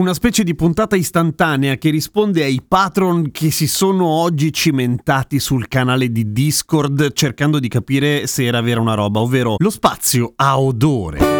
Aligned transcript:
Una 0.00 0.14
specie 0.14 0.44
di 0.44 0.54
puntata 0.54 0.96
istantanea 0.96 1.76
che 1.76 1.90
risponde 1.90 2.42
ai 2.42 2.62
patron 2.66 3.30
che 3.30 3.50
si 3.50 3.66
sono 3.66 4.06
oggi 4.06 4.50
cimentati 4.50 5.38
sul 5.38 5.68
canale 5.68 6.10
di 6.10 6.32
Discord 6.32 7.12
cercando 7.12 7.58
di 7.58 7.68
capire 7.68 8.26
se 8.26 8.46
era 8.46 8.62
vera 8.62 8.80
una 8.80 8.94
roba, 8.94 9.20
ovvero 9.20 9.56
lo 9.58 9.68
spazio 9.68 10.32
ha 10.36 10.58
odore. 10.58 11.39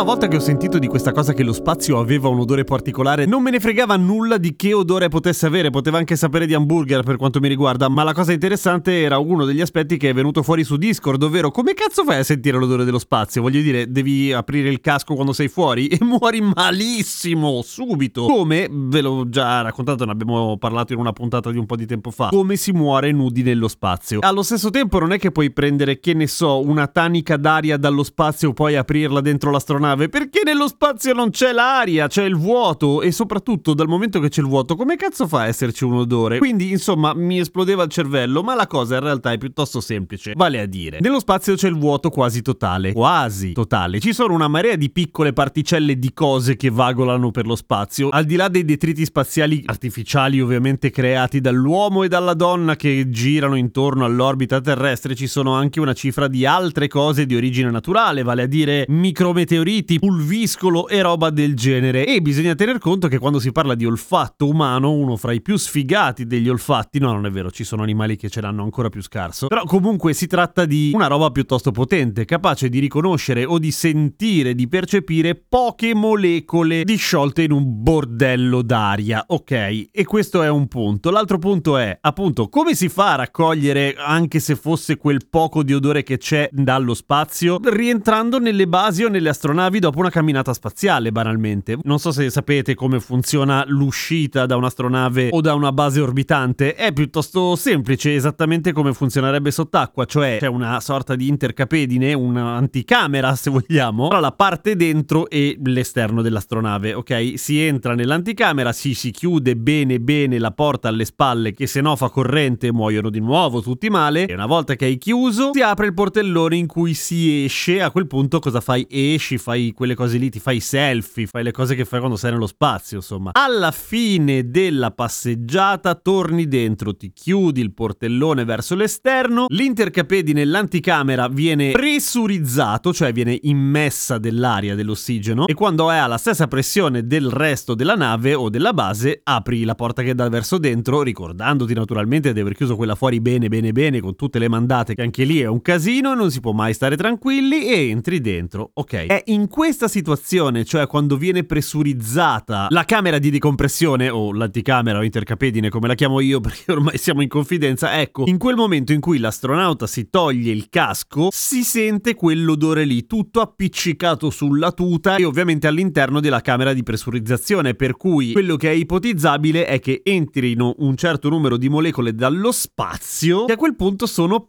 Prima 0.00 0.14
volta 0.14 0.32
che 0.32 0.36
ho 0.36 0.40
sentito 0.46 0.78
di 0.78 0.86
questa 0.86 1.12
cosa 1.12 1.34
che 1.34 1.42
lo 1.42 1.52
spazio 1.52 1.98
aveva 1.98 2.28
un 2.28 2.40
odore 2.40 2.64
particolare, 2.64 3.26
non 3.26 3.42
me 3.42 3.50
ne 3.50 3.60
fregava 3.60 3.96
nulla 3.96 4.38
di 4.38 4.56
che 4.56 4.72
odore 4.72 5.08
potesse 5.08 5.44
avere, 5.44 5.68
poteva 5.68 5.98
anche 5.98 6.16
sapere 6.16 6.46
di 6.46 6.54
hamburger 6.54 7.02
per 7.02 7.16
quanto 7.16 7.38
mi 7.38 7.48
riguarda, 7.48 7.86
ma 7.90 8.02
la 8.02 8.14
cosa 8.14 8.32
interessante 8.32 9.02
era 9.02 9.18
uno 9.18 9.44
degli 9.44 9.60
aspetti 9.60 9.98
che 9.98 10.08
è 10.08 10.14
venuto 10.14 10.42
fuori 10.42 10.64
su 10.64 10.76
Discord, 10.76 11.22
ovvero 11.22 11.50
come 11.50 11.74
cazzo 11.74 12.02
fai 12.04 12.20
a 12.20 12.22
sentire 12.22 12.56
l'odore 12.56 12.84
dello 12.84 12.98
spazio? 12.98 13.42
Voglio 13.42 13.60
dire, 13.60 13.92
devi 13.92 14.32
aprire 14.32 14.70
il 14.70 14.80
casco 14.80 15.12
quando 15.12 15.34
sei 15.34 15.48
fuori 15.48 15.88
e 15.92 15.98
muori 16.02 16.40
malissimo, 16.40 17.60
subito. 17.62 18.24
Come, 18.24 18.68
ve 18.70 19.02
l'ho 19.02 19.28
già 19.28 19.60
raccontato, 19.60 20.06
ne 20.06 20.12
abbiamo 20.12 20.56
parlato 20.56 20.94
in 20.94 20.98
una 20.98 21.12
puntata 21.12 21.50
di 21.50 21.58
un 21.58 21.66
po' 21.66 21.76
di 21.76 21.84
tempo 21.84 22.10
fa, 22.10 22.28
come 22.28 22.56
si 22.56 22.72
muore 22.72 23.12
nudi 23.12 23.42
nello 23.42 23.68
spazio. 23.68 24.20
Allo 24.22 24.42
stesso 24.42 24.70
tempo 24.70 24.98
non 24.98 25.12
è 25.12 25.18
che 25.18 25.30
puoi 25.30 25.50
prendere, 25.50 26.00
che 26.00 26.14
ne 26.14 26.26
so, 26.26 26.66
una 26.66 26.86
tanica 26.86 27.36
d'aria 27.36 27.76
dallo 27.76 28.02
spazio 28.02 28.48
e 28.48 28.52
poi 28.54 28.76
aprirla 28.76 29.20
dentro 29.20 29.50
l'astronave 29.50 29.88
nave? 29.90 30.08
Perché 30.08 30.42
nello 30.44 30.68
spazio 30.68 31.12
non 31.12 31.30
c'è 31.30 31.52
l'aria, 31.52 32.06
c'è 32.06 32.24
il 32.24 32.36
vuoto 32.36 33.02
e 33.02 33.12
soprattutto 33.12 33.74
dal 33.74 33.88
momento 33.88 34.20
che 34.20 34.28
c'è 34.28 34.40
il 34.40 34.46
vuoto, 34.46 34.76
come 34.76 34.96
cazzo 34.96 35.26
fa 35.26 35.40
a 35.40 35.46
esserci 35.46 35.84
un 35.84 35.94
odore? 35.94 36.38
Quindi, 36.38 36.70
insomma, 36.70 37.12
mi 37.14 37.38
esplodeva 37.38 37.82
il 37.82 37.90
cervello, 37.90 38.42
ma 38.42 38.54
la 38.54 38.66
cosa 38.66 38.96
in 38.96 39.02
realtà 39.02 39.32
è 39.32 39.38
piuttosto 39.38 39.80
semplice. 39.80 40.32
Vale 40.36 40.60
a 40.60 40.66
dire, 40.66 40.98
nello 41.00 41.18
spazio 41.18 41.54
c'è 41.54 41.68
il 41.68 41.76
vuoto 41.76 42.10
quasi 42.10 42.42
totale, 42.42 42.92
quasi 42.92 43.52
totale. 43.52 44.00
Ci 44.00 44.12
sono 44.12 44.34
una 44.34 44.48
marea 44.48 44.76
di 44.76 44.90
piccole 44.90 45.32
particelle 45.32 45.98
di 45.98 46.12
cose 46.12 46.56
che 46.56 46.70
vagolano 46.70 47.30
per 47.30 47.46
lo 47.46 47.56
spazio, 47.56 48.08
al 48.10 48.24
di 48.24 48.36
là 48.36 48.48
dei 48.48 48.64
detriti 48.64 49.04
spaziali 49.04 49.62
artificiali 49.66 50.40
ovviamente 50.40 50.90
creati 50.90 51.40
dall'uomo 51.40 52.02
e 52.02 52.08
dalla 52.08 52.34
donna 52.34 52.76
che 52.76 53.10
girano 53.10 53.56
intorno 53.56 54.04
all'orbita 54.04 54.60
terrestre, 54.60 55.14
ci 55.14 55.26
sono 55.26 55.54
anche 55.54 55.80
una 55.80 55.92
cifra 55.92 56.28
di 56.28 56.46
altre 56.46 56.88
cose 56.88 57.26
di 57.26 57.34
origine 57.34 57.70
naturale, 57.70 58.22
vale 58.22 58.42
a 58.42 58.46
dire 58.46 58.84
micrometeoriti 58.88 59.79
meteoriti, 59.80 59.98
pulviscolo 59.98 60.88
e 60.88 61.02
roba 61.02 61.30
del 61.30 61.54
genere. 61.54 62.06
E 62.06 62.20
bisogna 62.20 62.54
tener 62.54 62.78
conto 62.78 63.08
che 63.08 63.18
quando 63.18 63.40
si 63.40 63.52
parla 63.52 63.74
di 63.74 63.86
olfatto 63.86 64.48
umano, 64.48 64.92
uno 64.92 65.16
fra 65.16 65.32
i 65.32 65.40
più 65.40 65.56
sfigati 65.56 66.26
degli 66.26 66.48
olfatti, 66.48 66.98
no, 66.98 67.12
non 67.12 67.26
è 67.26 67.30
vero, 67.30 67.50
ci 67.50 67.64
sono 67.64 67.82
animali 67.82 68.16
che 68.16 68.28
ce 68.28 68.40
l'hanno 68.40 68.62
ancora 68.62 68.88
più 68.88 69.02
scarso, 69.02 69.46
però 69.48 69.64
comunque 69.64 70.12
si 70.12 70.26
tratta 70.26 70.64
di 70.64 70.92
una 70.94 71.06
roba 71.06 71.30
piuttosto 71.30 71.70
potente, 71.70 72.24
capace 72.24 72.68
di 72.68 72.78
riconoscere 72.78 73.44
o 73.44 73.58
di 73.58 73.70
sentire, 73.70 74.54
di 74.54 74.68
percepire 74.68 75.34
poche 75.34 75.94
molecole 75.94 76.84
disciolte 76.84 77.42
in 77.42 77.52
un 77.52 77.82
bordello 77.82 78.62
d'aria, 78.62 79.24
ok? 79.26 79.88
E 79.90 80.04
questo 80.04 80.42
è 80.42 80.48
un 80.48 80.68
punto. 80.68 81.10
L'altro 81.10 81.38
punto 81.38 81.76
è, 81.76 81.96
appunto, 82.00 82.48
come 82.48 82.74
si 82.74 82.88
fa 82.88 83.12
a 83.12 83.16
raccogliere, 83.16 83.94
anche 83.96 84.40
se 84.40 84.56
fosse 84.56 84.96
quel 84.96 85.26
poco 85.28 85.62
di 85.62 85.74
odore 85.74 86.02
che 86.02 86.18
c'è 86.18 86.48
dallo 86.52 86.94
spazio, 86.94 87.58
rientrando 87.62 88.38
nelle 88.38 88.66
basi 88.66 89.04
o 89.04 89.08
nelle 89.08 89.28
astronavi 89.28 89.69
navi 89.70 89.78
dopo 89.78 90.00
una 90.00 90.10
camminata 90.10 90.52
spaziale, 90.52 91.12
banalmente. 91.12 91.78
Non 91.84 92.00
so 92.00 92.10
se 92.10 92.28
sapete 92.28 92.74
come 92.74 92.98
funziona 92.98 93.62
l'uscita 93.68 94.44
da 94.44 94.56
un'astronave 94.56 95.28
o 95.30 95.40
da 95.40 95.54
una 95.54 95.70
base 95.70 96.00
orbitante. 96.00 96.74
È 96.74 96.92
piuttosto 96.92 97.54
semplice, 97.54 98.16
esattamente 98.16 98.72
come 98.72 98.92
funzionerebbe 98.92 99.52
sott'acqua, 99.52 100.06
cioè 100.06 100.38
c'è 100.40 100.48
una 100.48 100.80
sorta 100.80 101.14
di 101.14 101.28
intercapedine, 101.28 102.12
un'anticamera 102.14 103.32
se 103.36 103.50
vogliamo, 103.50 104.08
tra 104.08 104.18
la 104.18 104.32
parte 104.32 104.74
dentro 104.74 105.30
e 105.30 105.56
l'esterno 105.62 106.20
dell'astronave, 106.20 106.94
ok? 106.94 107.34
Si 107.36 107.60
entra 107.60 107.94
nell'anticamera, 107.94 108.72
si, 108.72 108.94
si 108.94 109.12
chiude 109.12 109.54
bene 109.54 110.00
bene 110.00 110.38
la 110.38 110.50
porta 110.50 110.88
alle 110.88 111.04
spalle 111.04 111.52
che 111.52 111.68
se 111.68 111.80
no 111.80 111.94
fa 111.94 112.08
corrente 112.08 112.72
muoiono 112.72 113.08
di 113.08 113.20
nuovo 113.20 113.62
tutti 113.62 113.88
male 113.88 114.26
e 114.26 114.34
una 114.34 114.46
volta 114.46 114.74
che 114.74 114.86
hai 114.86 114.98
chiuso 114.98 115.52
si 115.52 115.62
apre 115.62 115.86
il 115.86 115.94
portellone 115.94 116.56
in 116.56 116.66
cui 116.66 116.94
si 116.94 117.44
esce, 117.44 117.80
a 117.80 117.92
quel 117.92 118.08
punto 118.08 118.40
cosa 118.40 118.60
fai? 118.60 118.84
Esci, 118.90 119.38
fai 119.38 119.59
fai 119.60 119.72
quelle 119.72 119.94
cose 119.94 120.18
lì, 120.18 120.30
ti 120.30 120.40
fai 120.40 120.56
i 120.56 120.60
selfie, 120.60 121.26
fai 121.26 121.42
le 121.42 121.52
cose 121.52 121.74
che 121.74 121.84
fai 121.84 121.98
quando 121.98 122.16
sei 122.16 122.32
nello 122.32 122.46
spazio, 122.46 122.96
insomma. 122.96 123.30
Alla 123.34 123.70
fine 123.70 124.50
della 124.50 124.90
passeggiata 124.90 125.94
torni 125.94 126.48
dentro, 126.48 126.96
ti 126.96 127.12
chiudi 127.12 127.60
il 127.60 127.72
portellone 127.72 128.44
verso 128.44 128.74
l'esterno, 128.74 129.46
l'intercapedi 129.48 130.32
nell'anticamera 130.32 131.28
viene 131.28 131.72
pressurizzato, 131.72 132.92
cioè 132.92 133.12
viene 133.12 133.38
immessa 133.42 134.18
dell'aria, 134.18 134.74
dell'ossigeno, 134.74 135.46
e 135.46 135.54
quando 135.54 135.90
è 135.90 135.96
alla 135.96 136.18
stessa 136.18 136.48
pressione 136.48 137.06
del 137.06 137.30
resto 137.30 137.74
della 137.74 137.94
nave 137.94 138.34
o 138.34 138.48
della 138.48 138.72
base, 138.72 139.20
apri 139.22 139.64
la 139.64 139.74
porta 139.74 140.02
che 140.02 140.14
dà 140.14 140.28
verso 140.28 140.58
dentro, 140.58 141.02
ricordandoti 141.02 141.74
naturalmente 141.74 142.32
di 142.32 142.40
aver 142.40 142.54
chiuso 142.54 142.76
quella 142.76 142.94
fuori 142.94 143.20
bene 143.20 143.48
bene 143.48 143.72
bene 143.72 144.00
con 144.00 144.16
tutte 144.16 144.38
le 144.38 144.48
mandate, 144.48 144.94
che 144.94 145.02
anche 145.02 145.24
lì 145.24 145.40
è 145.40 145.46
un 145.46 145.60
casino, 145.60 146.14
non 146.14 146.30
si 146.30 146.40
può 146.40 146.52
mai 146.52 146.72
stare 146.72 146.96
tranquilli, 146.96 147.66
e 147.66 147.88
entri 147.88 148.20
dentro, 148.20 148.70
ok. 148.74 149.06
È 149.06 149.22
in 149.26 149.48
questa 149.50 149.88
situazione, 149.88 150.64
cioè 150.64 150.86
quando 150.86 151.16
viene 151.16 151.44
pressurizzata 151.44 152.68
la 152.70 152.84
camera 152.84 153.18
di 153.18 153.30
decompressione 153.30 154.08
o 154.08 154.32
l'anticamera 154.32 155.00
o 155.00 155.02
intercapedine 155.02 155.68
come 155.68 155.88
la 155.88 155.94
chiamo 155.94 156.20
io 156.20 156.40
perché 156.40 156.70
ormai 156.72 156.96
siamo 156.96 157.20
in 157.20 157.28
confidenza, 157.28 158.00
ecco, 158.00 158.24
in 158.26 158.38
quel 158.38 158.54
momento 158.54 158.92
in 158.92 159.00
cui 159.00 159.18
l'astronauta 159.18 159.86
si 159.86 160.08
toglie 160.08 160.52
il 160.52 160.68
casco, 160.70 161.28
si 161.30 161.64
sente 161.64 162.14
quell'odore 162.14 162.84
lì 162.84 163.06
tutto 163.06 163.40
appiccicato 163.40 164.30
sulla 164.30 164.72
tuta 164.72 165.16
e 165.16 165.24
ovviamente 165.24 165.66
all'interno 165.66 166.20
della 166.20 166.40
camera 166.40 166.72
di 166.72 166.82
pressurizzazione, 166.82 167.74
per 167.74 167.96
cui 167.96 168.32
quello 168.32 168.56
che 168.56 168.70
è 168.70 168.74
ipotizzabile 168.74 169.66
è 169.66 169.80
che 169.80 170.00
entrino 170.04 170.76
un 170.78 170.96
certo 170.96 171.28
numero 171.28 171.56
di 171.56 171.68
molecole 171.68 172.14
dallo 172.14 172.52
spazio 172.52 173.46
che 173.46 173.52
a 173.52 173.56
quel 173.56 173.74
punto 173.74 174.06
sono 174.06 174.48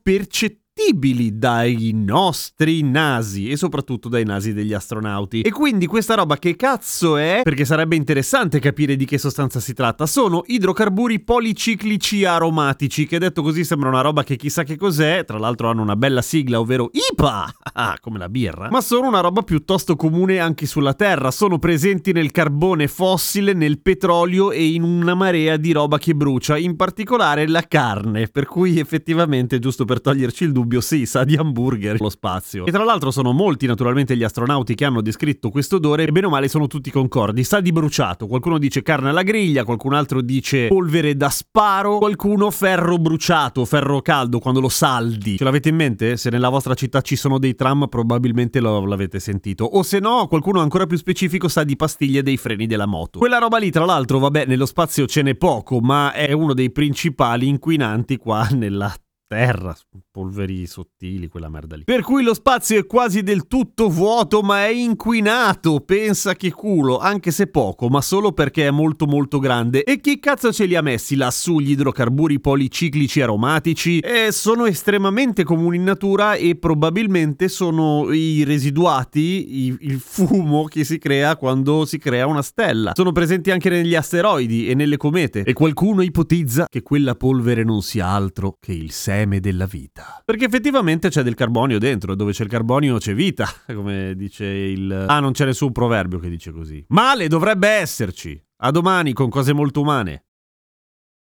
percettibili 0.82 1.38
dai 1.38 1.92
nostri 1.94 2.82
nasi 2.82 3.50
e 3.50 3.56
soprattutto 3.56 4.10
dai 4.10 4.26
nasi 4.26 4.54
degli 4.54 4.74
astronauti. 4.74 5.42
E 5.42 5.52
quindi 5.52 5.86
questa 5.86 6.16
roba 6.16 6.38
che 6.38 6.56
cazzo 6.56 7.18
è? 7.18 7.42
Perché 7.44 7.66
sarebbe 7.66 7.96
interessante 7.96 8.60
capire 8.60 8.96
di 8.96 9.06
che 9.06 9.18
sostanza 9.18 9.60
si 9.60 9.74
tratta. 9.74 10.06
Sono 10.06 10.44
idrocarburi 10.46 11.20
policiclici 11.22 12.26
aromatici, 12.26 13.06
che 13.06 13.20
detto 13.20 13.42
così 13.42 13.64
sembra 13.64 13.90
una 13.90 14.02
roba 14.02 14.24
che 14.24 14.36
chissà 14.36 14.64
che 14.64 14.76
cos'è, 14.76 15.24
tra 15.26 15.38
l'altro 15.38 15.70
hanno 15.70 15.82
una 15.82 15.96
bella 15.96 16.22
sigla, 16.22 16.60
ovvero 16.60 16.90
IPA, 16.92 17.54
ah, 17.74 17.98
come 18.02 18.18
la 18.18 18.30
birra, 18.30 18.70
ma 18.70 18.82
sono 18.82 19.08
una 19.08 19.20
roba 19.20 19.44
piuttosto 19.44 19.96
comune 19.96 20.40
anche 20.40 20.66
sulla 20.66 20.94
Terra, 20.94 21.32
sono 21.32 21.60
presenti 21.60 22.12
nel 22.12 22.32
carbone 22.32 22.88
fossile, 22.88 23.54
nel 23.54 23.80
petrolio 23.80 24.52
e 24.52 24.66
in 24.66 24.84
una 24.84 25.14
marea 25.14 25.58
di 25.58 25.72
roba 25.72 25.98
che 25.98 26.16
brucia, 26.16 26.58
in 26.58 26.76
particolare 26.76 27.48
la 27.48 27.66
carne, 27.68 28.28
per 28.28 28.46
cui 28.46 28.80
effettivamente, 28.80 29.60
giusto 29.60 29.86
per 29.86 30.02
toglierci 30.02 30.44
il 30.44 30.52
dubbio, 30.52 30.71
dubbio 30.72 30.80
sì, 30.80 31.06
sa 31.06 31.26
di 31.26 31.36
hamburger 31.36 32.00
lo 32.00 32.10
spazio. 32.10 32.66
E 32.66 32.72
tra 32.72 32.86
l'altro 32.86 33.12
sono 33.12 33.34
molti 33.34 33.66
naturalmente 33.68 34.16
gli 34.16 34.24
astronauti 34.24 34.74
che 34.74 34.86
hanno 34.86 35.02
descritto 35.02 35.50
questo 35.50 35.76
odore 35.76 36.04
e 36.04 36.12
bene 36.12 36.28
o 36.28 36.30
male 36.30 36.48
sono 36.48 36.68
tutti 36.68 36.90
concordi. 36.90 37.44
Sa 37.44 37.60
di 37.60 37.74
bruciato, 37.74 38.28
qualcuno 38.28 38.58
dice 38.58 38.82
carne 38.82 39.10
alla 39.10 39.24
griglia, 39.24 39.66
qualcun 39.66 39.94
altro 39.94 40.22
dice 40.22 40.68
polvere 40.68 41.18
da 41.18 41.30
sparo, 41.30 41.98
qualcuno 41.98 42.50
ferro 42.52 42.98
bruciato, 42.98 43.66
ferro 43.66 44.02
caldo 44.02 44.40
quando 44.40 44.62
lo 44.62 44.70
saldi. 44.70 45.38
Ce 45.38 45.44
l'avete 45.44 45.70
in 45.70 45.76
mente? 45.76 46.16
Se 46.16 46.30
nella 46.30 46.50
vostra 46.50 46.74
città 46.74 47.02
ci 47.02 47.18
sono 47.18 47.38
dei 47.38 47.56
tram 47.56 47.88
probabilmente 47.90 48.62
lo, 48.62 48.86
l'avete 48.86 49.20
sentito. 49.20 49.66
O 49.66 49.84
se 49.84 50.00
no, 50.00 50.28
qualcuno 50.28 50.62
ancora 50.62 50.86
più 50.86 50.96
specifico 50.96 51.50
sa 51.50 51.66
di 51.66 51.76
pastiglie 51.76 52.24
dei 52.24 52.38
freni 52.38 52.66
della 52.66 52.86
moto. 52.86 53.20
Quella 53.20 53.40
roba 53.40 53.58
lì 53.58 53.72
tra 53.72 53.84
l'altro, 53.84 54.20
vabbè, 54.20 54.46
nello 54.46 54.66
spazio 54.66 55.06
ce 55.06 55.22
n'è 55.22 55.36
poco, 55.36 55.82
ma 55.82 56.14
è 56.14 56.32
uno 56.32 56.54
dei 56.54 56.72
principali 56.72 57.48
inquinanti 57.48 58.16
qua 58.16 58.48
nella 58.52 58.94
terra, 59.32 59.74
polveri 60.12 60.68
sottili, 60.68 61.30
quella 61.30 61.48
merda 61.48 61.78
lì. 61.78 61.86
Per 61.86 62.02
cui 62.02 62.22
lo 62.22 62.34
spazio 62.34 62.78
è 62.78 62.86
quasi 62.86 63.24
del 63.24 63.48
tutto 63.48 63.88
vuoto, 63.88 64.42
ma 64.42 64.66
è 64.66 64.72
inquinato. 64.72 65.80
Pensa 65.80 66.36
che 66.36 66.52
culo, 66.52 66.98
anche 66.98 67.32
se 67.32 67.48
poco, 67.48 67.88
ma 67.88 68.02
solo 68.02 68.34
perché 68.34 68.68
è 68.68 68.72
molto 68.72 69.06
molto 69.06 69.40
grande. 69.40 69.86
E 69.86 70.02
chi 70.02 70.20
cazzo 70.20 70.52
ce 70.52 70.66
li 70.66 70.76
ha 70.76 70.82
messi 70.82 71.16
lassù 71.16 71.62
gli 71.62 71.72
idrocarburi 71.72 72.42
policiclici 72.42 73.22
aromatici? 73.22 74.00
Eh, 74.00 74.34
sono 74.34 74.66
estremamente 74.66 75.46
comuni 75.46 75.78
in 75.78 75.84
natura 75.84 76.34
e 76.34 76.58
probabilmente 76.58 77.48
sono 77.48 78.12
i 78.12 78.44
residuati, 78.44 79.66
i, 79.66 79.78
il 79.80 80.02
fumo 80.02 80.66
che 80.66 80.84
si 80.84 80.98
crea 80.98 81.38
quando 81.38 81.86
si 81.86 81.98
crea 82.00 82.28
una 82.28 82.42
stella. 82.42 82.92
Sono 82.94 83.14
presenti 83.14 83.50
anche 83.50 83.70
negli 83.70 83.96
asteroidi 83.96 84.68
e 84.68 84.76
nelle 84.76 84.98
comete. 84.98 85.44
E 85.44 85.54
qualcuno 85.54 86.02
ipotizza 86.02 86.66
che 86.70 86.82
quella 86.82 87.16
polvere 87.16 87.64
non 87.64 87.82
sia 87.82 88.08
altro 88.08 88.58
che 88.60 88.74
il 88.74 88.92
seme 89.22 89.40
della 89.40 89.66
vita. 89.66 90.22
Perché 90.26 90.46
effettivamente 90.46 91.10
c'è 91.10 91.22
del 91.22 91.36
carbonio 91.36 91.80
dentro, 91.80 92.16
dove 92.16 92.32
c'è 92.32 92.44
il 92.44 92.50
carbonio 92.50 92.98
c'è 92.98 93.14
vita, 93.14 93.48
come 93.74 94.14
dice 94.16 94.46
il... 94.46 95.06
Ah, 95.08 95.20
non 95.20 95.32
c'è 95.32 95.46
nessun 95.46 95.72
proverbio 95.72 96.20
che 96.20 96.30
dice 96.30 96.52
così. 96.52 96.84
Male 96.90 97.28
dovrebbe 97.28 97.68
esserci. 97.68 98.42
A 98.64 98.72
domani 98.72 99.14
con 99.14 99.30
cose 99.30 99.54
molto 99.54 99.82
umane. 99.82 100.26